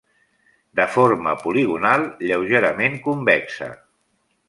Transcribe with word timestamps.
De 0.79 0.87
forma 0.93 1.35
poligonal, 1.43 2.07
lleugerament 2.31 3.01
convexa. 3.09 3.73